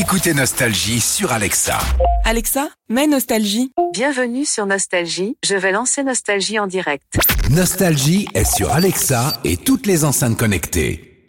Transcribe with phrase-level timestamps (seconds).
[0.00, 1.76] Écoutez Nostalgie sur Alexa.
[2.24, 3.72] Alexa, mets Nostalgie.
[3.92, 7.02] Bienvenue sur Nostalgie, je vais lancer Nostalgie en direct.
[7.50, 11.26] Nostalgie est sur Alexa et toutes les enceintes connectées.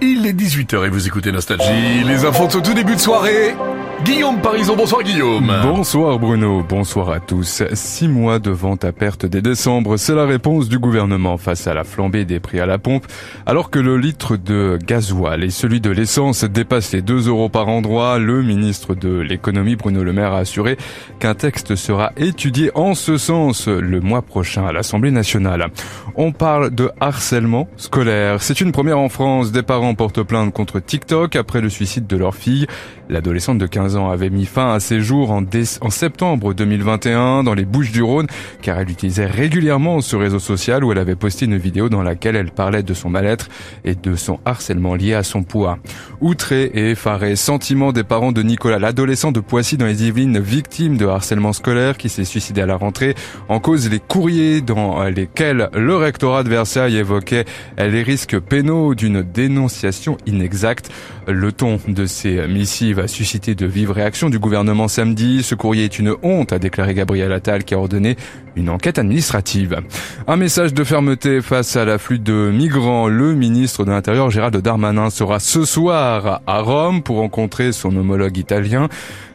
[0.00, 2.04] Il est 18h et vous écoutez Nostalgie.
[2.04, 3.56] Les infos au tout début de soirée.
[4.04, 5.52] Guillaume Parison, bonsoir Guillaume.
[5.62, 7.64] Bonsoir Bruno, bonsoir à tous.
[7.72, 11.74] Six mois de vente à perte dès décembre, c'est la réponse du gouvernement face à
[11.74, 13.06] la flambée des prix à la pompe,
[13.44, 17.68] alors que le litre de gasoil et celui de l'essence dépassent les 2 euros par
[17.68, 18.18] endroit.
[18.18, 20.76] Le ministre de l'économie Bruno Le Maire a assuré
[21.18, 25.66] qu'un texte sera étudié en ce sens le mois prochain à l'Assemblée nationale.
[26.14, 28.42] On parle de harcèlement scolaire.
[28.42, 29.50] C'est une première en France.
[29.50, 32.66] Des parents portent plainte contre TikTok après le suicide de leur fille.
[33.08, 35.42] L'adolescente de 15 ans avait mis fin à ses jours en,
[35.80, 38.26] en septembre 2021 dans les Bouches du Rhône
[38.62, 42.36] car elle utilisait régulièrement ce réseau social où elle avait posté une vidéo dans laquelle
[42.36, 43.48] elle parlait de son mal-être
[43.84, 45.78] et de son harcèlement lié à son poids.
[46.20, 50.96] Outré et effaré, sentiment des parents de Nicolas, l'adolescent de Poissy dans les Yvelines, victime
[50.96, 53.14] de harcèlement scolaire qui s'est suicidé à la rentrée,
[53.48, 57.44] en cause les courriers dans lesquels le rectorat de Versailles évoquait
[57.78, 60.90] les risques pénaux d'une dénonciation inexacte.
[61.26, 65.44] Le ton de ces missives a suscité de vives réactions du gouvernement samedi.
[65.44, 68.16] Ce courrier est une honte, a déclaré Gabriel Attal, qui a ordonné
[68.56, 69.80] une enquête administrative.
[70.26, 73.06] Un message de fermeté face à l'afflux de migrants.
[73.06, 78.36] Le ministre de l'Intérieur, Gérald Darmanin, sera ce soir à Rome pour rencontrer son homologue
[78.36, 78.88] italien.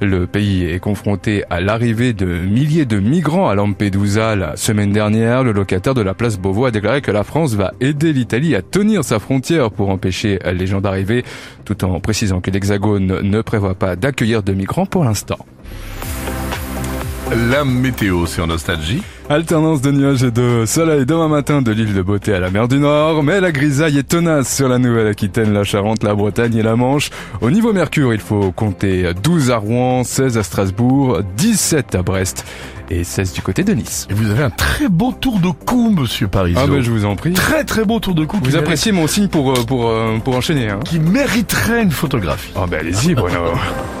[0.00, 5.44] Le pays est confronté à l'arrivée de milliers de migrants à Lampedusa la semaine dernière.
[5.44, 8.62] Le locataire de la place Beauvau a déclaré que la France va aider l'Italie à
[8.62, 11.22] tenir sa frontière pour empêcher les gens d'arriver,
[11.74, 15.38] tout en précisant que l'Hexagone ne prévoit pas d'accueillir de migrants pour l'instant.
[17.32, 19.02] La météo sur Nostalgie.
[19.28, 22.66] Alternance de nuages et de soleil demain matin de l'île de Beauté à la mer
[22.66, 26.62] du Nord, mais la grisaille est tenace sur la Nouvelle-Aquitaine, la Charente, la Bretagne et
[26.62, 27.10] la Manche.
[27.40, 32.44] Au niveau Mercure, il faut compter 12 à Rouen, 16 à Strasbourg, 17 à Brest
[32.90, 34.08] et 16 du côté de Nice.
[34.10, 36.54] Et vous avez un très beau tour de cou, monsieur Paris.
[36.56, 37.32] Ah ben je vous en prie.
[37.32, 38.38] Très très beau tour de cou.
[38.42, 42.52] Vous appréciez mon signe pour, pour, pour, pour enchaîner, hein Qui mériterait une photographie.
[42.56, 43.38] Ah ben allez-y Bruno.